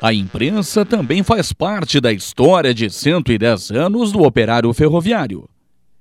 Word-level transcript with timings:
A 0.00 0.12
imprensa 0.12 0.84
também 0.84 1.24
faz 1.24 1.52
parte 1.52 2.00
da 2.00 2.12
história 2.12 2.72
de 2.72 2.88
110 2.88 3.72
anos 3.72 4.12
do 4.12 4.22
operário 4.22 4.72
ferroviário. 4.72 5.48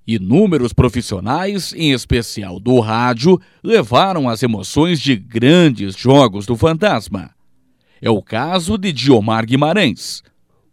Inúmeros 0.05 0.71
profissionais, 0.71 1.73
em 1.73 1.91
especial 1.91 2.59
do 2.59 2.79
rádio, 2.79 3.41
levaram 3.63 4.29
as 4.29 4.43
emoções 4.43 5.01
de 5.01 5.15
grandes 5.15 5.97
jogos 5.97 6.45
do 6.45 6.55
Fantasma. 6.55 7.31
É 7.99 8.09
o 8.09 8.21
caso 8.21 8.77
de 8.77 8.93
Diomar 8.93 9.47
Guimarães. 9.47 10.21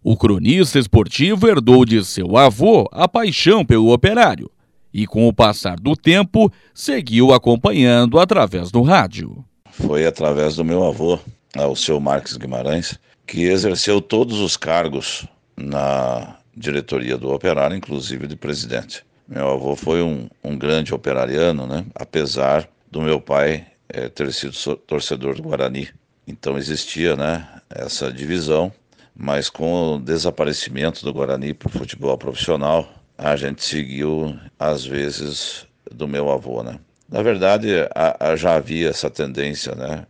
O 0.02 0.18
cronista 0.18 0.78
esportivo 0.78 1.48
herdou 1.48 1.86
de 1.86 2.04
seu 2.04 2.36
avô 2.36 2.86
a 2.92 3.08
paixão 3.08 3.64
pelo 3.64 3.90
operário 3.90 4.50
e, 4.92 5.06
com 5.06 5.26
o 5.26 5.32
passar 5.32 5.80
do 5.80 5.96
tempo, 5.96 6.52
seguiu 6.74 7.32
acompanhando 7.32 8.20
através 8.20 8.70
do 8.70 8.82
rádio. 8.82 9.42
Foi 9.70 10.06
através 10.06 10.56
do 10.56 10.64
meu 10.64 10.84
avô, 10.84 11.18
o 11.56 11.74
seu 11.74 11.98
Marques 11.98 12.36
Guimarães, 12.36 12.98
que 13.26 13.44
exerceu 13.44 14.00
todos 14.00 14.40
os 14.40 14.56
cargos 14.56 15.26
na 15.56 16.36
diretoria 16.56 17.16
do 17.16 17.32
operário, 17.32 17.76
inclusive 17.76 18.26
de 18.26 18.36
presidente. 18.36 19.04
Meu 19.26 19.48
avô 19.48 19.74
foi 19.74 20.02
um, 20.02 20.28
um 20.42 20.56
grande 20.56 20.94
operariano, 20.94 21.66
né? 21.66 21.84
apesar 21.94 22.68
do 22.90 23.00
meu 23.00 23.20
pai 23.20 23.66
é, 23.88 24.08
ter 24.08 24.32
sido 24.32 24.76
torcedor 24.76 25.36
do 25.36 25.42
Guarani. 25.42 25.88
Então 26.26 26.56
existia 26.56 27.16
né, 27.16 27.46
essa 27.70 28.12
divisão, 28.12 28.72
mas 29.14 29.48
com 29.48 29.94
o 29.94 29.98
desaparecimento 29.98 31.04
do 31.04 31.12
Guarani 31.12 31.54
para 31.54 31.68
o 31.68 31.72
futebol 31.72 32.16
profissional, 32.18 32.88
a 33.16 33.36
gente 33.36 33.64
seguiu, 33.64 34.38
às 34.58 34.84
vezes, 34.84 35.66
do 35.90 36.08
meu 36.08 36.30
avô. 36.30 36.62
Né? 36.62 36.78
Na 37.08 37.22
verdade, 37.22 37.70
a, 37.94 38.30
a 38.30 38.36
já 38.36 38.56
havia 38.56 38.88
essa 38.88 39.10
tendência, 39.10 39.74
né? 39.74 40.06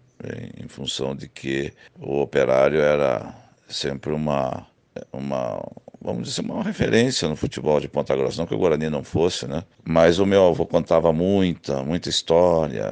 Em, 0.58 0.68
função 0.68 1.14
de 1.14 1.28
que 1.28 1.72
o 1.98 2.20
operário 2.20 2.80
era 2.80 3.34
sempre 3.68 4.12
uma, 4.12 4.66
uma 5.12 5.60
vamos 6.00 6.28
dizer, 6.28 6.42
uma 6.42 6.62
referência 6.62 7.28
no 7.28 7.36
futebol 7.36 7.80
de 7.80 7.88
Ponta 7.88 8.14
Grossa. 8.14 8.38
Não 8.38 8.46
que 8.46 8.54
o 8.54 8.58
Guarani 8.58 8.90
não 8.90 9.02
fosse, 9.02 9.46
né? 9.46 9.64
Mas 9.82 10.18
o 10.18 10.26
meu 10.26 10.46
avô 10.46 10.66
contava 10.66 11.12
muita, 11.12 11.82
muita 11.82 12.08
história, 12.08 12.84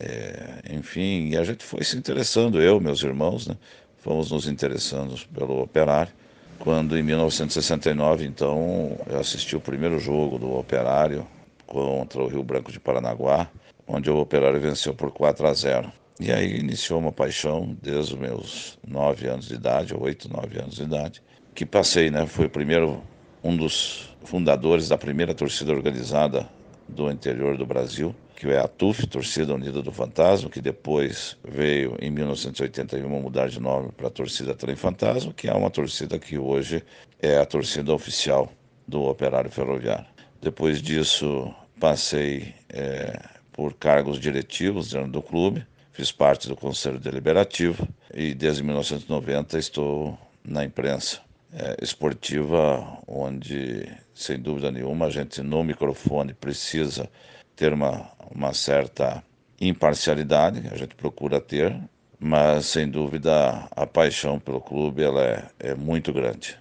é, 0.00 0.60
enfim, 0.70 1.28
e 1.30 1.36
a 1.36 1.44
gente 1.44 1.64
foi 1.64 1.84
se 1.84 1.96
interessando, 1.96 2.60
eu, 2.60 2.80
meus 2.80 3.02
irmãos, 3.02 3.46
né? 3.46 3.56
Fomos 3.98 4.30
nos 4.30 4.46
interessando 4.46 5.16
pelo 5.28 5.62
Operário. 5.62 6.12
Quando 6.58 6.96
em 6.96 7.02
1969, 7.02 8.26
então, 8.26 8.98
eu 9.06 9.18
assisti 9.18 9.56
o 9.56 9.60
primeiro 9.60 9.98
jogo 9.98 10.38
do 10.38 10.56
Operário 10.56 11.26
contra 11.66 12.22
o 12.22 12.28
Rio 12.28 12.42
Branco 12.42 12.70
de 12.70 12.78
Paranaguá, 12.78 13.48
onde 13.86 14.10
o 14.10 14.18
Operário 14.18 14.60
venceu 14.60 14.94
por 14.94 15.10
4 15.10 15.46
a 15.46 15.54
0. 15.54 15.92
E 16.20 16.30
aí 16.30 16.58
iniciou 16.58 17.00
uma 17.00 17.10
paixão 17.10 17.76
desde 17.82 18.14
os 18.14 18.20
meus 18.20 18.78
9 18.86 19.26
anos 19.26 19.48
de 19.48 19.54
idade, 19.54 19.94
8, 19.94 20.32
9 20.32 20.58
anos 20.60 20.76
de 20.76 20.82
idade, 20.82 21.22
que 21.54 21.66
passei, 21.66 22.08
né? 22.08 22.24
Foi 22.26 22.46
o 22.46 22.50
primeiro, 22.50 23.02
um 23.42 23.56
dos 23.56 24.14
fundadores 24.22 24.88
da 24.88 24.96
primeira 24.96 25.34
torcida 25.34 25.72
organizada 25.72 26.48
do 26.88 27.10
interior 27.10 27.56
do 27.56 27.66
Brasil, 27.66 28.14
que 28.36 28.48
é 28.48 28.58
a 28.58 28.68
TUF, 28.68 29.06
Torcida 29.06 29.54
Unida 29.54 29.82
do 29.82 29.90
Fantasma, 29.90 30.50
que 30.50 30.60
depois 30.60 31.36
veio 31.42 31.96
em 32.00 32.10
1981 32.10 33.08
mudar 33.08 33.48
de 33.48 33.60
nome 33.60 33.90
para 33.92 34.08
a 34.08 34.10
Torcida 34.10 34.54
Trem 34.54 34.76
Fantasma, 34.76 35.32
que 35.32 35.48
é 35.48 35.54
uma 35.54 35.70
torcida 35.70 36.18
que 36.18 36.38
hoje 36.38 36.84
é 37.20 37.38
a 37.38 37.46
torcida 37.46 37.92
oficial 37.92 38.52
do 38.86 39.02
Operário 39.04 39.50
Ferroviário. 39.50 40.06
Depois 40.40 40.80
disso, 40.80 41.52
passei 41.80 42.54
é, 42.68 43.18
por 43.52 43.74
cargos 43.74 44.20
diretivos 44.20 44.90
dentro 44.90 45.10
do 45.10 45.22
clube, 45.22 45.66
fiz 45.94 46.10
parte 46.10 46.48
do 46.48 46.56
Conselho 46.56 46.98
Deliberativo 46.98 47.88
e 48.12 48.34
desde 48.34 48.62
1990 48.64 49.56
estou 49.58 50.18
na 50.44 50.64
imprensa 50.64 51.20
é, 51.52 51.76
esportiva, 51.80 52.98
onde, 53.06 53.88
sem 54.12 54.38
dúvida 54.38 54.72
nenhuma, 54.72 55.06
a 55.06 55.10
gente 55.10 55.40
no 55.40 55.62
microfone 55.62 56.34
precisa 56.34 57.08
ter 57.54 57.72
uma, 57.72 58.10
uma 58.34 58.52
certa 58.52 59.22
imparcialidade, 59.60 60.68
a 60.70 60.76
gente 60.76 60.96
procura 60.96 61.40
ter, 61.40 61.74
mas 62.18 62.66
sem 62.66 62.88
dúvida 62.88 63.68
a 63.70 63.86
paixão 63.86 64.40
pelo 64.40 64.60
clube 64.60 65.02
ela 65.02 65.22
é, 65.22 65.44
é 65.60 65.74
muito 65.76 66.12
grande. 66.12 66.58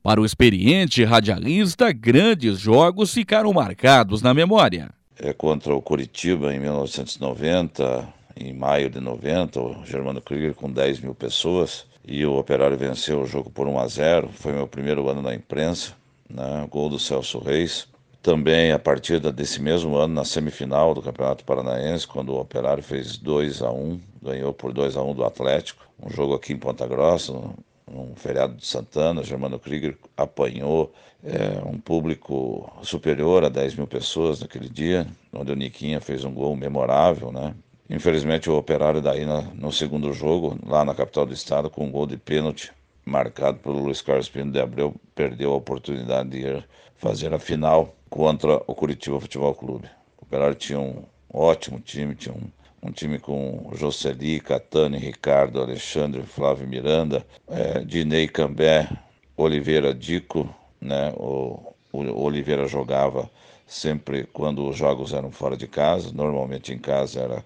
Para 0.00 0.20
o 0.20 0.24
experiente 0.24 1.02
radialista, 1.02 1.92
grandes 1.92 2.60
jogos 2.60 3.12
ficaram 3.12 3.52
marcados 3.52 4.22
na 4.22 4.32
memória. 4.32 4.90
É 5.18 5.32
contra 5.32 5.74
o 5.74 5.82
Curitiba 5.82 6.54
em 6.54 6.60
1990, 6.60 8.14
em 8.36 8.52
maio 8.52 8.90
de 8.90 9.00
90, 9.00 9.60
o 9.60 9.84
Germano 9.84 10.20
Krieger 10.20 10.54
com 10.54 10.70
10 10.70 11.00
mil 11.00 11.14
pessoas 11.14 11.86
e 12.06 12.24
o 12.24 12.38
Operário 12.38 12.76
venceu 12.76 13.22
o 13.22 13.26
jogo 13.26 13.50
por 13.50 13.66
1 13.66 13.78
a 13.78 13.88
0. 13.88 14.28
Foi 14.32 14.52
meu 14.52 14.68
primeiro 14.68 15.08
ano 15.08 15.22
na 15.22 15.34
imprensa, 15.34 15.94
né? 16.28 16.66
gol 16.70 16.88
do 16.88 16.98
Celso 16.98 17.38
Reis. 17.38 17.88
Também 18.22 18.72
a 18.72 18.78
partir 18.78 19.20
desse 19.32 19.62
mesmo 19.62 19.96
ano, 19.96 20.14
na 20.14 20.24
semifinal 20.24 20.92
do 20.92 21.00
Campeonato 21.00 21.44
Paranaense, 21.44 22.06
quando 22.06 22.30
o 22.30 22.40
Operário 22.40 22.82
fez 22.82 23.16
2 23.16 23.62
a 23.62 23.70
1 23.70 24.00
ganhou 24.20 24.52
por 24.52 24.72
2 24.72 24.96
a 24.96 25.02
1 25.02 25.14
do 25.14 25.24
Atlético. 25.24 25.86
Um 26.02 26.10
jogo 26.10 26.34
aqui 26.34 26.52
em 26.52 26.58
Ponta 26.58 26.86
Grossa, 26.86 27.32
um 27.32 28.14
feriado 28.16 28.54
de 28.56 28.66
Santana. 28.66 29.22
Germano 29.22 29.58
Krieger 29.58 29.96
apanhou 30.16 30.92
é, 31.24 31.64
um 31.64 31.78
público 31.78 32.70
superior 32.82 33.44
a 33.44 33.48
10 33.48 33.76
mil 33.76 33.86
pessoas 33.86 34.40
naquele 34.40 34.68
dia, 34.68 35.06
onde 35.32 35.52
o 35.52 35.56
Niquinha 35.56 36.00
fez 36.00 36.24
um 36.24 36.32
gol 36.34 36.56
memorável, 36.56 37.30
né? 37.30 37.54
Infelizmente, 37.88 38.50
o 38.50 38.56
Operário 38.56 39.00
daí 39.00 39.24
no 39.54 39.72
segundo 39.72 40.12
jogo, 40.12 40.58
lá 40.66 40.84
na 40.84 40.94
capital 40.94 41.24
do 41.24 41.32
estado, 41.32 41.70
com 41.70 41.86
um 41.86 41.90
gol 41.90 42.06
de 42.06 42.16
pênalti 42.16 42.72
marcado 43.04 43.58
pelo 43.58 43.78
Luiz 43.78 44.02
Carlos 44.02 44.28
Pino 44.28 44.50
de 44.50 44.60
Abreu, 44.60 44.94
perdeu 45.14 45.52
a 45.52 45.56
oportunidade 45.56 46.30
de 46.30 46.38
ir 46.38 46.68
fazer 46.96 47.32
a 47.32 47.38
final 47.38 47.94
contra 48.10 48.60
o 48.66 48.74
Curitiba 48.74 49.20
Futebol 49.20 49.54
Clube. 49.54 49.88
O 50.18 50.24
Operário 50.24 50.56
tinha 50.56 50.80
um 50.80 51.04
ótimo 51.32 51.78
time, 51.78 52.16
tinha 52.16 52.34
um, 52.34 52.88
um 52.88 52.90
time 52.90 53.20
com 53.20 53.70
Jocely, 53.74 54.40
Catani, 54.40 54.98
Ricardo, 54.98 55.60
Alexandre, 55.60 56.22
Flávio 56.22 56.66
Miranda, 56.66 57.24
é, 57.48 57.80
Dinei 57.84 58.26
Cambé, 58.26 58.88
Oliveira 59.36 59.94
Dico, 59.94 60.52
né? 60.80 61.12
O, 61.16 61.74
o 61.92 62.22
Oliveira 62.22 62.66
jogava 62.66 63.30
sempre 63.66 64.24
quando 64.32 64.68
os 64.68 64.76
jogos 64.76 65.12
eram 65.12 65.30
fora 65.30 65.56
de 65.56 65.66
casa, 65.66 66.12
normalmente 66.12 66.72
em 66.72 66.78
casa 66.78 67.20
era 67.20 67.44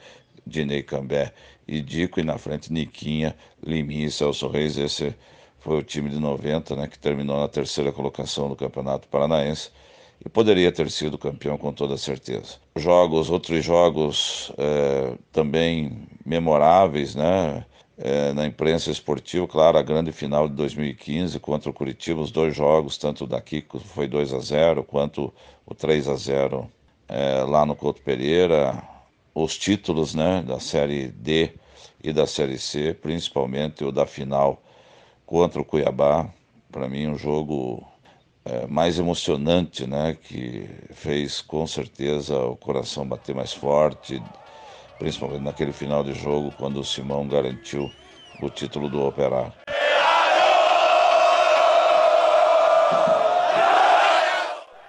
Dinei 0.51 0.83
Cambé 0.83 1.33
e 1.67 1.81
Dico, 1.81 2.21
e 2.21 2.25
na 2.25 2.37
frente 2.37 2.73
Niquinha, 2.73 3.35
Liminha 3.65 4.07
e 4.07 4.11
Celso 4.11 4.49
Reis. 4.49 4.77
Esse 4.77 5.15
foi 5.61 5.79
o 5.79 5.83
time 5.83 6.11
de 6.11 6.19
90, 6.19 6.75
né, 6.75 6.89
que 6.89 6.99
terminou 6.99 7.39
na 7.39 7.49
terceira 7.49 7.93
colocação 7.93 8.49
do 8.49 8.57
Campeonato 8.57 9.07
Paranaense 9.09 9.71
e 10.25 10.29
poderia 10.29 10.71
ter 10.71 10.91
sido 10.91 11.17
campeão 11.17 11.57
com 11.57 11.73
toda 11.73 11.97
certeza. 11.97 12.57
Jogos, 12.77 13.31
outros 13.31 13.65
jogos 13.65 14.53
é, 14.59 15.15
também 15.33 16.07
memoráveis, 16.25 17.15
né? 17.15 17.65
É, 18.03 18.33
na 18.33 18.47
imprensa 18.47 18.91
esportiva, 18.91 19.47
claro, 19.47 19.77
a 19.77 19.83
grande 19.83 20.11
final 20.11 20.49
de 20.49 20.55
2015 20.55 21.39
contra 21.39 21.69
o 21.69 21.73
Curitiba, 21.73 22.19
os 22.23 22.31
dois 22.31 22.57
jogos, 22.57 22.97
tanto 22.97 23.27
daqui 23.27 23.63
foi 23.95 24.09
2 24.09 24.33
a 24.33 24.39
0 24.39 24.83
quanto 24.85 25.31
o 25.67 25.75
3 25.75 26.09
a 26.09 26.17
0 26.17 26.71
é, 27.07 27.43
lá 27.43 27.67
no 27.67 27.77
Couto 27.77 28.01
Pereira, 28.01 28.83
os 29.43 29.57
títulos 29.57 30.15
né, 30.15 30.43
da 30.43 30.61
Série 30.61 31.09
D 31.09 31.53
e 32.03 32.13
da 32.13 32.27
Série 32.27 32.59
C, 32.59 32.95
principalmente 32.95 33.85
o 33.85 33.93
da 33.93 34.07
final 34.07 34.63
contra 35.27 35.61
o 35.61 35.65
Cuiabá. 35.65 36.29
Para 36.71 36.89
mim, 36.89 37.09
um 37.09 37.19
jogo 37.19 37.87
é, 38.45 38.67
mais 38.67 38.99
emocionante, 38.99 39.87
né, 39.87 40.17
que 40.23 40.69
fez 40.93 41.41
com 41.41 41.67
certeza 41.67 42.39
o 42.39 42.57
coração 42.57 43.07
bater 43.07 43.35
mais 43.35 43.53
forte, 43.53 44.23
principalmente 44.99 45.43
naquele 45.43 45.73
final 45.73 46.05
de 46.05 46.13
jogo, 46.13 46.53
quando 46.57 46.81
o 46.81 46.85
Simão 46.85 47.27
garantiu 47.27 47.91
o 48.41 48.49
título 48.49 48.89
do 48.89 49.05
Operário. 49.05 49.53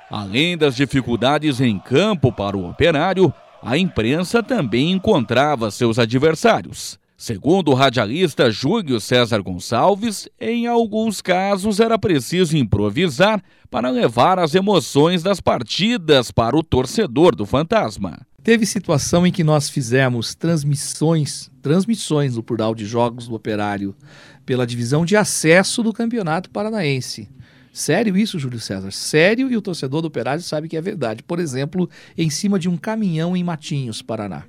Além 0.09 0.57
das 0.57 0.75
dificuldades 0.75 1.61
em 1.61 1.79
campo 1.79 2.33
para 2.33 2.57
o 2.57 2.69
operário, 2.69 3.33
a 3.61 3.77
imprensa 3.77 4.41
também 4.41 4.91
encontrava 4.91 5.71
seus 5.71 5.99
adversários. 5.99 6.99
Segundo 7.15 7.69
o 7.69 7.75
radialista 7.75 8.49
Júlio 8.49 8.99
César 8.99 9.41
Gonçalves, 9.41 10.27
em 10.39 10.65
alguns 10.65 11.21
casos 11.21 11.79
era 11.79 11.99
preciso 11.99 12.57
improvisar 12.57 13.43
para 13.69 13.91
levar 13.91 14.39
as 14.39 14.55
emoções 14.55 15.21
das 15.21 15.39
partidas 15.39 16.31
para 16.31 16.57
o 16.57 16.63
torcedor 16.63 17.35
do 17.35 17.45
Fantasma. 17.45 18.25
Teve 18.43 18.65
situação 18.65 19.27
em 19.27 19.31
que 19.31 19.43
nós 19.43 19.69
fizemos 19.69 20.33
transmissões, 20.33 21.51
transmissões 21.61 22.35
no 22.35 22.41
plural 22.41 22.73
de 22.73 22.85
jogos 22.85 23.27
do 23.27 23.35
Operário 23.35 23.95
pela 24.43 24.65
divisão 24.65 25.05
de 25.05 25.15
acesso 25.15 25.83
do 25.83 25.93
Campeonato 25.93 26.49
Paranaense. 26.49 27.29
Sério 27.71 28.17
isso, 28.17 28.37
Júlio 28.37 28.59
César? 28.59 28.91
Sério 28.91 29.49
e 29.49 29.55
o 29.55 29.61
torcedor 29.61 30.01
do 30.01 30.07
Operário 30.07 30.43
sabe 30.43 30.67
que 30.67 30.75
é 30.75 30.81
verdade. 30.81 31.23
Por 31.23 31.39
exemplo, 31.39 31.89
em 32.17 32.29
cima 32.29 32.59
de 32.59 32.67
um 32.67 32.75
caminhão 32.77 33.35
em 33.35 33.43
Matinhos, 33.43 34.01
Paraná. 34.01 34.43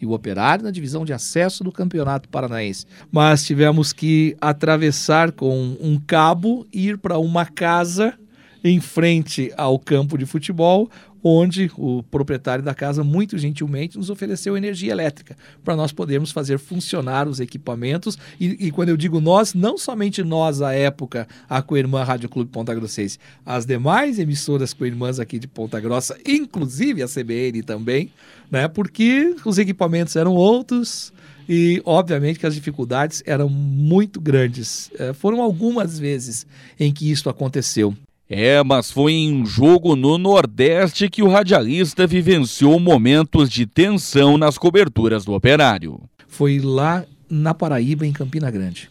e 0.00 0.06
o 0.06 0.12
Operário 0.12 0.64
na 0.64 0.70
divisão 0.70 1.04
de 1.04 1.12
acesso 1.12 1.64
do 1.64 1.72
Campeonato 1.72 2.28
Paranaense. 2.28 2.86
Mas 3.10 3.44
tivemos 3.44 3.92
que 3.92 4.36
atravessar 4.40 5.32
com 5.32 5.76
um 5.80 5.98
cabo, 5.98 6.66
ir 6.72 6.98
para 6.98 7.18
uma 7.18 7.44
casa 7.44 8.14
em 8.62 8.80
frente 8.80 9.52
ao 9.56 9.78
campo 9.78 10.18
de 10.18 10.26
futebol, 10.26 10.90
onde 11.22 11.70
o 11.76 12.02
proprietário 12.02 12.64
da 12.64 12.74
casa 12.74 13.02
muito 13.02 13.36
gentilmente 13.36 13.96
nos 13.96 14.10
ofereceu 14.10 14.56
energia 14.56 14.92
elétrica 14.92 15.36
para 15.64 15.76
nós 15.76 15.92
podermos 15.92 16.30
fazer 16.30 16.58
funcionar 16.58 17.28
os 17.28 17.40
equipamentos. 17.40 18.18
E, 18.38 18.66
e, 18.66 18.70
quando 18.70 18.90
eu 18.90 18.96
digo 18.96 19.20
nós, 19.20 19.54
não 19.54 19.76
somente 19.76 20.22
nós 20.22 20.62
à 20.62 20.72
época, 20.72 21.26
a 21.48 21.60
Coirmã 21.60 22.02
Rádio 22.04 22.28
Clube 22.28 22.50
Ponta 22.50 22.74
Grossense, 22.74 23.18
as 23.44 23.66
demais 23.66 24.18
emissoras 24.18 24.72
coirmãs 24.72 25.18
aqui 25.18 25.38
de 25.38 25.48
Ponta 25.48 25.80
Grossa, 25.80 26.16
inclusive 26.26 27.02
a 27.02 27.08
CBN 27.08 27.62
também, 27.62 28.10
né? 28.50 28.68
Porque 28.68 29.34
os 29.44 29.58
equipamentos 29.58 30.16
eram 30.16 30.34
outros. 30.34 31.12
E, 31.50 31.80
obviamente, 31.86 32.38
que 32.38 32.46
as 32.46 32.54
dificuldades 32.54 33.22
eram 33.24 33.48
muito 33.48 34.20
grandes. 34.20 34.90
É, 34.98 35.14
foram 35.14 35.40
algumas 35.40 35.98
vezes 35.98 36.46
em 36.78 36.92
que 36.92 37.10
isso 37.10 37.30
aconteceu. 37.30 37.96
É, 38.30 38.62
mas 38.62 38.90
foi 38.90 39.12
em 39.12 39.40
um 39.40 39.46
jogo 39.46 39.96
no 39.96 40.18
Nordeste 40.18 41.08
que 41.08 41.22
o 41.22 41.28
radialista 41.28 42.06
vivenciou 42.06 42.78
momentos 42.78 43.48
de 43.48 43.64
tensão 43.64 44.36
nas 44.36 44.58
coberturas 44.58 45.24
do 45.24 45.32
operário. 45.32 45.98
Foi 46.26 46.58
lá 46.58 47.06
na 47.30 47.54
Paraíba, 47.54 48.06
em 48.06 48.12
Campina 48.12 48.50
Grande, 48.50 48.90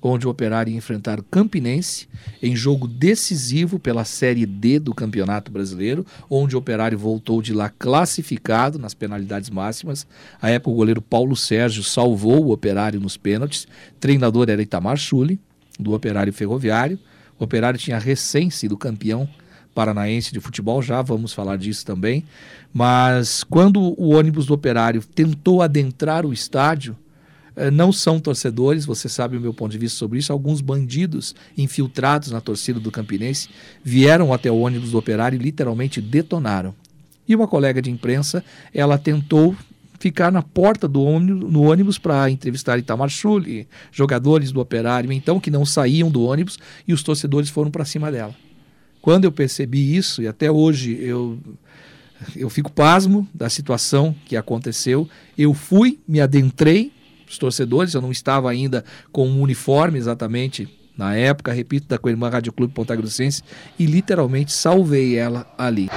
onde 0.00 0.26
o 0.26 0.30
operário 0.30 0.70
ia 0.70 0.76
enfrentar 0.78 1.20
o 1.20 1.22
Campinense 1.22 2.08
em 2.42 2.56
jogo 2.56 2.88
decisivo 2.88 3.78
pela 3.78 4.06
Série 4.06 4.46
D 4.46 4.78
do 4.78 4.94
Campeonato 4.94 5.52
Brasileiro, 5.52 6.06
onde 6.30 6.56
o 6.56 6.58
operário 6.58 6.98
voltou 6.98 7.42
de 7.42 7.52
lá 7.52 7.68
classificado 7.68 8.78
nas 8.78 8.94
penalidades 8.94 9.50
máximas. 9.50 10.06
A 10.40 10.48
época, 10.48 10.70
o 10.70 10.76
goleiro 10.76 11.02
Paulo 11.02 11.36
Sérgio 11.36 11.82
salvou 11.82 12.46
o 12.46 12.52
operário 12.52 12.98
nos 12.98 13.18
pênaltis. 13.18 13.68
Treinador 14.00 14.48
era 14.48 14.62
Itamar 14.62 14.96
Chuli, 14.96 15.38
do 15.78 15.92
operário 15.92 16.32
ferroviário. 16.32 16.98
O 17.38 17.44
Operário 17.44 17.78
tinha 17.78 17.98
recém 17.98 18.50
sido 18.50 18.76
campeão 18.76 19.28
paranaense 19.74 20.32
de 20.32 20.40
futebol, 20.40 20.82
já 20.82 21.00
vamos 21.02 21.32
falar 21.32 21.56
disso 21.56 21.86
também. 21.86 22.24
Mas 22.72 23.44
quando 23.44 23.80
o 23.80 24.10
ônibus 24.10 24.46
do 24.46 24.54
Operário 24.54 25.00
tentou 25.14 25.62
adentrar 25.62 26.26
o 26.26 26.32
estádio, 26.32 26.96
eh, 27.54 27.70
não 27.70 27.92
são 27.92 28.18
torcedores, 28.18 28.84
você 28.84 29.08
sabe 29.08 29.36
o 29.36 29.40
meu 29.40 29.54
ponto 29.54 29.70
de 29.70 29.78
vista 29.78 29.96
sobre 29.96 30.18
isso. 30.18 30.32
Alguns 30.32 30.60
bandidos 30.60 31.32
infiltrados 31.56 32.32
na 32.32 32.40
torcida 32.40 32.80
do 32.80 32.90
Campinense 32.90 33.48
vieram 33.84 34.32
até 34.32 34.50
o 34.50 34.58
ônibus 34.58 34.90
do 34.90 34.98
Operário 34.98 35.36
e 35.36 35.42
literalmente 35.42 36.00
detonaram. 36.00 36.74
E 37.28 37.36
uma 37.36 37.46
colega 37.46 37.80
de 37.80 37.90
imprensa, 37.90 38.42
ela 38.74 38.98
tentou 38.98 39.54
ficar 39.98 40.30
na 40.30 40.42
porta 40.42 40.86
do 40.86 41.02
ônibus, 41.02 41.50
no 41.50 41.62
ônibus 41.62 41.98
para 41.98 42.30
entrevistar 42.30 42.78
Itamar 42.78 43.08
Schulli, 43.08 43.68
jogadores 43.90 44.52
do 44.52 44.60
Operário, 44.60 45.12
então, 45.12 45.40
que 45.40 45.50
não 45.50 45.66
saíam 45.66 46.10
do 46.10 46.22
ônibus 46.22 46.58
e 46.86 46.92
os 46.92 47.02
torcedores 47.02 47.50
foram 47.50 47.70
para 47.70 47.84
cima 47.84 48.10
dela. 48.10 48.34
Quando 49.00 49.24
eu 49.24 49.32
percebi 49.32 49.96
isso, 49.96 50.22
e 50.22 50.28
até 50.28 50.50
hoje 50.50 50.98
eu, 51.00 51.38
eu 52.36 52.50
fico 52.50 52.70
pasmo 52.70 53.26
da 53.34 53.48
situação 53.48 54.14
que 54.26 54.36
aconteceu, 54.36 55.08
eu 55.36 55.54
fui, 55.54 55.98
me 56.06 56.20
adentrei, 56.20 56.92
os 57.28 57.38
torcedores, 57.38 57.94
eu 57.94 58.00
não 58.00 58.10
estava 58.10 58.50
ainda 58.50 58.84
com 59.12 59.28
um 59.28 59.42
uniforme 59.42 59.98
exatamente 59.98 60.68
na 60.96 61.14
época, 61.14 61.52
repito, 61.52 61.86
da 61.86 61.98
Coirmã 61.98 62.28
Rádio 62.28 62.52
Clube 62.52 62.74
Ponta 62.74 62.96
Grossense, 62.96 63.42
e 63.78 63.86
literalmente 63.86 64.52
salvei 64.52 65.16
ela 65.16 65.46
ali. 65.56 65.88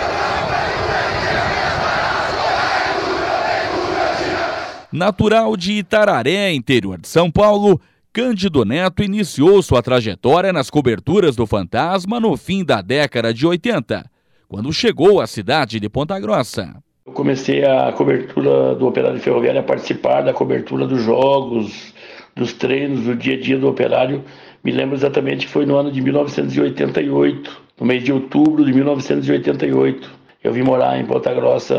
Natural 4.91 5.55
de 5.55 5.71
Itararé, 5.71 6.51
interior 6.51 6.99
de 6.99 7.07
São 7.07 7.31
Paulo, 7.31 7.79
Cândido 8.11 8.65
Neto 8.65 9.01
iniciou 9.01 9.61
sua 9.61 9.81
trajetória 9.81 10.51
nas 10.51 10.69
coberturas 10.69 11.33
do 11.33 11.47
Fantasma 11.47 12.19
no 12.19 12.35
fim 12.35 12.61
da 12.65 12.81
década 12.81 13.33
de 13.33 13.47
80, 13.47 14.05
quando 14.49 14.73
chegou 14.73 15.21
à 15.21 15.27
cidade 15.27 15.79
de 15.79 15.87
Ponta 15.87 16.19
Grossa. 16.19 16.75
Eu 17.05 17.13
comecei 17.13 17.63
a 17.63 17.93
cobertura 17.93 18.75
do 18.75 18.85
Operário 18.85 19.17
Ferroviário, 19.21 19.61
a 19.61 19.63
participar 19.63 20.23
da 20.23 20.33
cobertura 20.33 20.85
dos 20.85 21.01
jogos, 21.01 21.93
dos 22.35 22.51
treinos, 22.51 23.05
do 23.05 23.15
dia 23.15 23.35
a 23.35 23.39
dia 23.39 23.57
do 23.57 23.69
Operário. 23.69 24.25
Me 24.61 24.73
lembro 24.73 24.97
exatamente 24.97 25.45
que 25.45 25.51
foi 25.53 25.65
no 25.65 25.77
ano 25.77 25.89
de 25.89 26.01
1988, 26.01 27.61
no 27.79 27.85
mês 27.87 28.03
de 28.03 28.11
outubro 28.11 28.65
de 28.65 28.73
1988. 28.73 30.20
Eu 30.43 30.51
vim 30.53 30.63
morar 30.63 30.99
em 30.99 31.05
Ponta 31.05 31.33
Grossa 31.33 31.75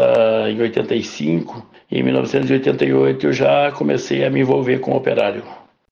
em 0.49 0.61
85 0.61 1.73
em 1.93 2.03
1988 2.03 3.27
eu 3.27 3.33
já 3.35 3.71
comecei 3.71 4.25
a 4.25 4.31
me 4.31 4.41
envolver 4.41 4.79
com 4.79 4.93
o 4.93 4.97
operário. 4.97 5.45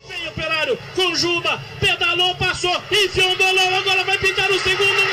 Vem 0.08 0.28
operário, 0.28 0.78
com 0.96 1.14
Juba, 1.14 1.61
pedalou, 1.78 2.34
passou, 2.37 2.75
enfiou 2.90 3.28
um 3.28 3.37
bolão, 3.37 3.76
agora 3.76 4.02
vai 4.05 4.17
pintar 4.17 4.50
o 4.50 4.58
segundo 4.58 5.09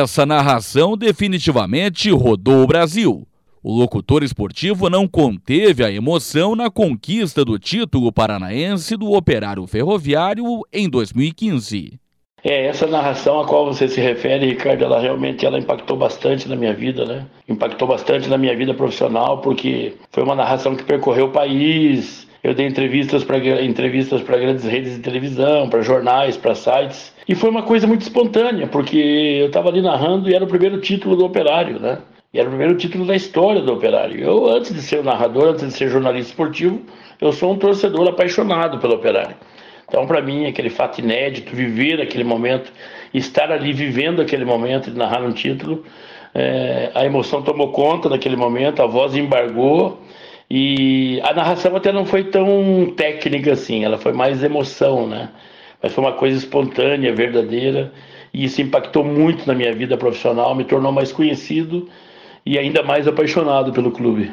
Essa 0.00 0.24
narração 0.24 0.96
definitivamente 0.96 2.10
rodou 2.10 2.62
o 2.62 2.66
Brasil. 2.66 3.28
O 3.62 3.70
locutor 3.70 4.22
esportivo 4.22 4.88
não 4.88 5.06
conteve 5.06 5.84
a 5.84 5.92
emoção 5.92 6.56
na 6.56 6.70
conquista 6.70 7.44
do 7.44 7.58
título 7.58 8.10
paranaense 8.10 8.96
do 8.96 9.12
Operário 9.12 9.66
Ferroviário 9.66 10.62
em 10.72 10.88
2015. 10.88 12.00
É, 12.42 12.64
essa 12.64 12.86
narração 12.86 13.40
a 13.40 13.46
qual 13.46 13.66
você 13.66 13.88
se 13.88 14.00
refere, 14.00 14.46
Ricardo, 14.46 14.82
ela 14.82 14.98
realmente 14.98 15.44
ela 15.44 15.58
impactou 15.58 15.98
bastante 15.98 16.48
na 16.48 16.56
minha 16.56 16.72
vida, 16.72 17.04
né? 17.04 17.26
Impactou 17.46 17.86
bastante 17.86 18.26
na 18.26 18.38
minha 18.38 18.56
vida 18.56 18.72
profissional, 18.72 19.42
porque 19.42 19.96
foi 20.10 20.22
uma 20.22 20.34
narração 20.34 20.74
que 20.74 20.82
percorreu 20.82 21.26
o 21.26 21.30
país. 21.32 22.26
Eu 22.42 22.54
dei 22.54 22.66
entrevistas 22.66 23.22
para 23.22 23.36
entrevistas 23.62 24.22
para 24.22 24.38
grandes 24.38 24.64
redes 24.64 24.94
de 24.94 25.02
televisão, 25.02 25.68
para 25.68 25.82
jornais, 25.82 26.38
para 26.38 26.54
sites. 26.54 27.12
E 27.30 27.34
foi 27.36 27.48
uma 27.48 27.62
coisa 27.62 27.86
muito 27.86 28.02
espontânea, 28.02 28.66
porque 28.66 28.98
eu 28.98 29.46
estava 29.46 29.68
ali 29.68 29.80
narrando 29.80 30.28
e 30.28 30.34
era 30.34 30.44
o 30.44 30.48
primeiro 30.48 30.80
título 30.80 31.14
do 31.14 31.24
Operário, 31.24 31.78
né? 31.78 31.98
E 32.34 32.40
era 32.40 32.48
o 32.48 32.50
primeiro 32.50 32.76
título 32.76 33.06
da 33.06 33.14
história 33.14 33.62
do 33.62 33.72
Operário. 33.72 34.20
Eu, 34.20 34.48
antes 34.48 34.74
de 34.74 34.82
ser 34.82 35.04
narrador, 35.04 35.50
antes 35.50 35.64
de 35.64 35.72
ser 35.72 35.88
jornalista 35.88 36.30
esportivo, 36.30 36.80
eu 37.20 37.32
sou 37.32 37.52
um 37.52 37.56
torcedor 37.56 38.08
apaixonado 38.08 38.80
pelo 38.80 38.94
Operário. 38.94 39.36
Então, 39.86 40.08
para 40.08 40.20
mim, 40.20 40.46
aquele 40.46 40.70
fato 40.70 40.98
inédito, 40.98 41.54
viver 41.54 42.00
aquele 42.00 42.24
momento, 42.24 42.72
estar 43.14 43.52
ali 43.52 43.72
vivendo 43.72 44.20
aquele 44.20 44.44
momento 44.44 44.90
de 44.90 44.98
narrar 44.98 45.22
um 45.22 45.30
título, 45.30 45.84
é, 46.34 46.90
a 46.96 47.04
emoção 47.04 47.42
tomou 47.42 47.70
conta 47.70 48.08
naquele 48.08 48.34
momento, 48.34 48.82
a 48.82 48.86
voz 48.86 49.14
embargou 49.14 50.00
e 50.50 51.20
a 51.22 51.32
narração 51.32 51.76
até 51.76 51.92
não 51.92 52.04
foi 52.04 52.24
tão 52.24 52.92
técnica 52.96 53.52
assim, 53.52 53.84
ela 53.84 53.98
foi 53.98 54.12
mais 54.12 54.42
emoção, 54.42 55.06
né? 55.06 55.28
Mas 55.82 55.92
foi 55.92 56.04
uma 56.04 56.12
coisa 56.12 56.36
espontânea, 56.36 57.14
verdadeira, 57.14 57.92
e 58.32 58.44
isso 58.44 58.60
impactou 58.60 59.04
muito 59.04 59.46
na 59.46 59.54
minha 59.54 59.74
vida 59.74 59.96
profissional, 59.96 60.54
me 60.54 60.64
tornou 60.64 60.92
mais 60.92 61.12
conhecido 61.12 61.88
e 62.44 62.58
ainda 62.58 62.82
mais 62.82 63.08
apaixonado 63.08 63.72
pelo 63.72 63.90
clube. 63.90 64.30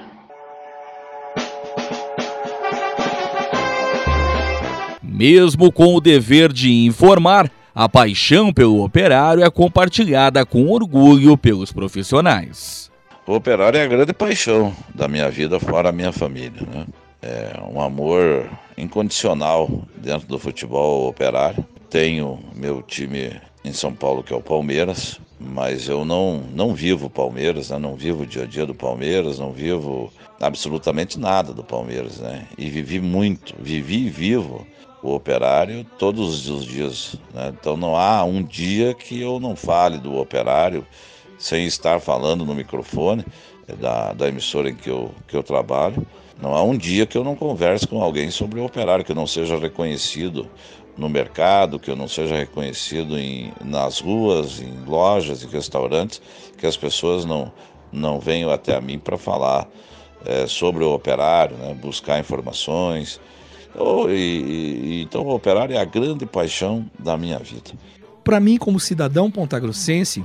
Mesmo 5.01 5.71
com 5.71 5.95
o 5.95 6.01
dever 6.01 6.53
de 6.53 6.71
informar, 6.85 7.49
a 7.73 7.89
paixão 7.89 8.53
pelo 8.53 8.83
operário 8.83 9.43
é 9.43 9.49
compartilhada 9.49 10.45
com 10.45 10.67
orgulho 10.69 11.35
pelos 11.37 11.71
profissionais. 11.71 12.91
O 13.25 13.33
operário 13.33 13.77
é 13.77 13.83
a 13.83 13.87
grande 13.87 14.13
paixão 14.13 14.73
da 14.93 15.07
minha 15.07 15.29
vida, 15.29 15.59
fora 15.59 15.89
a 15.89 15.91
minha 15.91 16.11
família. 16.11 16.61
Né? 16.61 16.85
É 17.21 17.59
um 17.67 17.81
amor 17.81 18.50
incondicional 18.77 19.67
dentro 19.95 20.27
do 20.27 20.38
futebol 20.38 21.07
operário. 21.07 21.65
Tenho 21.89 22.39
meu 22.55 22.81
time 22.81 23.41
em 23.65 23.74
São 23.74 23.93
Paulo, 23.93 24.24
que 24.24 24.33
é 24.33 24.36
o 24.36 24.41
Palmeiras, 24.41 25.19
mas 25.39 25.88
eu 25.88 26.05
não, 26.05 26.43
não 26.53 26.75
vivo 26.75 27.09
Palmeiras, 27.09 27.69
né? 27.69 27.79
não 27.79 27.95
vivo 27.95 28.24
o 28.24 28.25
dia 28.25 28.43
a 28.43 28.45
dia 28.45 28.65
do 28.65 28.75
Palmeiras, 28.75 29.39
não 29.39 29.51
vivo 29.51 30.12
absolutamente 30.39 31.19
nada 31.19 31.53
do 31.53 31.63
Palmeiras, 31.63 32.19
né? 32.19 32.47
E 32.57 32.69
vivi 32.69 33.00
muito, 33.00 33.55
vivi 33.59 34.05
e 34.05 34.09
vivo 34.09 34.65
o 35.01 35.13
operário 35.13 35.86
todos 35.97 36.47
os 36.47 36.65
dias. 36.65 37.15
Né? 37.33 37.53
Então 37.59 37.75
não 37.75 37.95
há 37.95 38.24
um 38.24 38.43
dia 38.43 38.93
que 38.93 39.19
eu 39.19 39.39
não 39.39 39.55
fale 39.55 39.97
do 39.97 40.17
operário 40.17 40.86
sem 41.38 41.65
estar 41.65 42.00
falando 42.00 42.45
no 42.45 42.55
microfone 42.55 43.25
da, 43.79 44.13
da 44.13 44.27
emissora 44.27 44.69
em 44.69 44.75
que 44.75 44.89
eu, 44.89 45.12
que 45.27 45.36
eu 45.36 45.43
trabalho. 45.43 46.05
Não 46.41 46.53
há 46.53 46.62
um 46.62 46.77
dia 46.77 47.06
que 47.06 47.17
eu 47.17 47.24
não 47.24 47.36
converse 47.36 47.88
com 47.88 48.01
alguém 48.01 48.29
sobre 48.29 48.60
o 48.60 48.65
operário, 48.65 49.03
que 49.03 49.13
não 49.13 49.25
seja 49.25 49.58
reconhecido 49.58 50.48
no 50.98 51.10
mercado, 51.10 51.79
que 51.79 51.89
eu 51.89 51.96
não 51.96 52.08
seja 52.08 52.36
reconhecido 52.36 53.17
em, 53.17 53.51
nas 53.63 54.00
ruas, 54.00 54.62
em 54.62 54.84
lojas, 54.86 55.44
em 55.44 55.48
restaurantes, 55.48 56.22
que 56.58 56.65
as 56.65 56.75
pessoas 56.75 57.25
não, 57.25 57.51
não 57.91 58.20
venham 58.20 58.50
até 58.50 58.75
a 58.75 58.82
mim 58.82 58.98
para 58.98 59.17
falar 59.17 59.67
é, 60.25 60.48
sobre 60.48 60.84
o 60.84 60.94
operário, 60.94 61.56
né, 61.58 61.74
buscar 61.74 62.20
informações. 62.20 63.20
Oh, 63.75 64.10
e, 64.10 64.13
e, 64.13 65.01
então 65.03 65.22
o 65.22 65.34
operário 65.34 65.75
é 65.75 65.79
a 65.79 65.86
grande 65.86 66.25
paixão 66.25 66.89
da 66.98 67.15
minha 67.15 67.38
vida. 67.38 67.72
Para 68.24 68.39
mim, 68.39 68.58
como 68.58 68.79
cidadão 68.79 69.29
pontagrossense, 69.29 70.24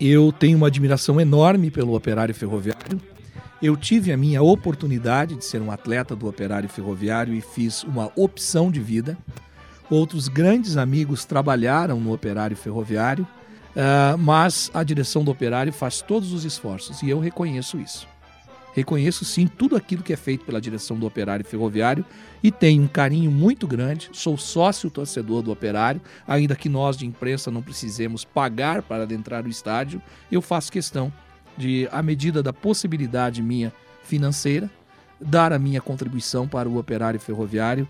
eu 0.00 0.32
tenho 0.32 0.56
uma 0.56 0.68
admiração 0.68 1.20
enorme 1.20 1.70
pelo 1.70 1.94
operário 1.94 2.34
ferroviário. 2.34 3.00
Eu 3.62 3.76
tive 3.76 4.10
a 4.10 4.16
minha 4.16 4.42
oportunidade 4.42 5.36
de 5.36 5.44
ser 5.44 5.62
um 5.62 5.70
atleta 5.70 6.16
do 6.16 6.26
operário 6.26 6.68
ferroviário 6.68 7.32
e 7.32 7.40
fiz 7.40 7.84
uma 7.84 8.10
opção 8.16 8.72
de 8.72 8.80
vida. 8.80 9.16
Outros 9.88 10.26
grandes 10.26 10.76
amigos 10.76 11.24
trabalharam 11.24 12.00
no 12.00 12.12
operário 12.12 12.56
ferroviário, 12.56 13.22
uh, 13.22 14.18
mas 14.18 14.68
a 14.74 14.82
direção 14.82 15.22
do 15.22 15.30
operário 15.30 15.72
faz 15.72 16.02
todos 16.02 16.32
os 16.32 16.44
esforços 16.44 17.02
e 17.02 17.10
eu 17.10 17.20
reconheço 17.20 17.78
isso. 17.78 18.08
Reconheço 18.74 19.24
sim 19.24 19.46
tudo 19.46 19.76
aquilo 19.76 20.02
que 20.02 20.12
é 20.12 20.16
feito 20.16 20.44
pela 20.44 20.60
direção 20.60 20.98
do 20.98 21.06
Operário 21.06 21.44
Ferroviário 21.44 22.04
e 22.42 22.50
tenho 22.50 22.82
um 22.82 22.88
carinho 22.88 23.30
muito 23.30 23.66
grande. 23.66 24.08
Sou 24.14 24.38
sócio 24.38 24.90
torcedor 24.90 25.42
do 25.42 25.52
Operário, 25.52 26.00
ainda 26.26 26.56
que 26.56 26.70
nós 26.70 26.96
de 26.96 27.06
imprensa 27.06 27.50
não 27.50 27.60
precisemos 27.60 28.24
pagar 28.24 28.80
para 28.80 29.02
adentrar 29.02 29.44
o 29.44 29.48
estádio. 29.50 30.00
Eu 30.30 30.40
faço 30.40 30.72
questão 30.72 31.12
de, 31.56 31.88
à 31.90 32.02
medida 32.02 32.42
da 32.42 32.52
possibilidade 32.52 33.42
minha 33.42 33.72
financeira, 34.02 34.70
dar 35.20 35.52
a 35.52 35.58
minha 35.58 35.80
contribuição 35.80 36.48
para 36.48 36.68
o 36.68 36.78
Operário 36.78 37.20
Ferroviário 37.20 37.88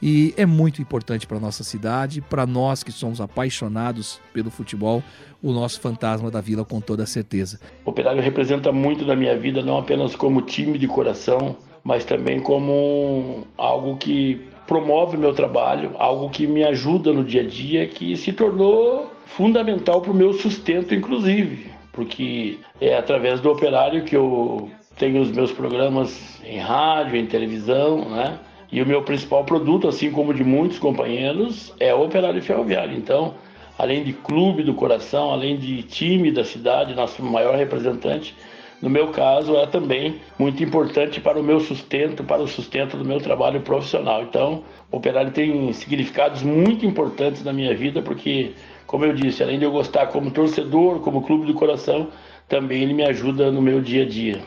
e 0.00 0.32
é 0.36 0.46
muito 0.46 0.80
importante 0.80 1.26
para 1.26 1.40
nossa 1.40 1.64
cidade, 1.64 2.20
para 2.20 2.46
nós 2.46 2.84
que 2.84 2.92
somos 2.92 3.20
apaixonados 3.20 4.20
pelo 4.32 4.50
futebol, 4.50 5.02
o 5.42 5.52
nosso 5.52 5.80
fantasma 5.80 6.30
da 6.30 6.40
vila 6.40 6.64
com 6.64 6.80
toda 6.80 7.04
certeza. 7.04 7.58
O 7.84 7.90
Operário 7.90 8.22
representa 8.22 8.70
muito 8.70 9.04
na 9.04 9.16
minha 9.16 9.36
vida, 9.36 9.60
não 9.62 9.78
apenas 9.78 10.14
como 10.14 10.42
time 10.42 10.78
de 10.78 10.86
coração, 10.86 11.56
mas 11.82 12.04
também 12.04 12.40
como 12.40 13.44
algo 13.56 13.96
que 13.96 14.40
promove 14.66 15.16
meu 15.16 15.34
trabalho, 15.34 15.92
algo 15.98 16.30
que 16.30 16.46
me 16.46 16.62
ajuda 16.62 17.12
no 17.12 17.24
dia 17.24 17.42
a 17.42 17.46
dia, 17.46 17.86
que 17.88 18.16
se 18.16 18.32
tornou 18.32 19.10
fundamental 19.26 20.00
para 20.00 20.12
o 20.12 20.14
meu 20.14 20.32
sustento, 20.32 20.94
inclusive, 20.94 21.70
porque 21.98 22.60
é 22.80 22.96
através 22.96 23.40
do 23.40 23.50
operário 23.50 24.04
que 24.04 24.14
eu 24.14 24.70
tenho 24.96 25.20
os 25.20 25.32
meus 25.32 25.50
programas 25.50 26.40
em 26.44 26.56
rádio, 26.56 27.16
em 27.16 27.26
televisão, 27.26 28.08
né? 28.08 28.38
E 28.70 28.80
o 28.80 28.86
meu 28.86 29.02
principal 29.02 29.44
produto, 29.44 29.88
assim 29.88 30.08
como 30.12 30.32
de 30.32 30.44
muitos 30.44 30.78
companheiros, 30.78 31.74
é 31.80 31.92
o 31.92 32.04
Operário 32.04 32.40
Ferroviário. 32.40 32.96
Então, 32.96 33.34
além 33.76 34.04
de 34.04 34.12
clube 34.12 34.62
do 34.62 34.74
coração, 34.74 35.32
além 35.32 35.56
de 35.56 35.82
time 35.82 36.30
da 36.30 36.44
cidade, 36.44 36.94
nosso 36.94 37.20
maior 37.20 37.56
representante, 37.56 38.32
no 38.80 38.88
meu 38.88 39.08
caso, 39.08 39.56
é 39.56 39.66
também 39.66 40.20
muito 40.38 40.62
importante 40.62 41.20
para 41.20 41.40
o 41.40 41.42
meu 41.42 41.58
sustento, 41.58 42.22
para 42.22 42.40
o 42.40 42.46
sustento 42.46 42.96
do 42.96 43.04
meu 43.04 43.20
trabalho 43.20 43.60
profissional. 43.62 44.22
Então, 44.22 44.62
o 44.88 44.98
Operário 44.98 45.32
tem 45.32 45.72
significados 45.72 46.44
muito 46.44 46.86
importantes 46.86 47.42
na 47.42 47.52
minha 47.52 47.74
vida, 47.74 48.00
porque, 48.02 48.52
como 48.88 49.04
eu 49.04 49.12
disse, 49.12 49.42
além 49.42 49.58
de 49.58 49.66
eu 49.66 49.70
gostar 49.70 50.06
como 50.06 50.30
torcedor, 50.30 51.00
como 51.00 51.22
clube 51.22 51.46
do 51.46 51.52
coração, 51.52 52.08
também 52.48 52.82
ele 52.82 52.94
me 52.94 53.04
ajuda 53.04 53.52
no 53.52 53.60
meu 53.60 53.82
dia 53.82 54.04
a 54.04 54.08
dia. 54.08 54.40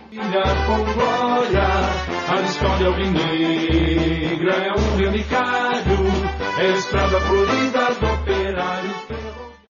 A 2.27 2.41
história 2.41 2.87
alvinegra 2.87 4.53
é 4.53 4.71
um 4.73 4.81
é 6.59 6.71
estrada 6.73 7.21
florida 7.21 7.87
do 7.99 9.40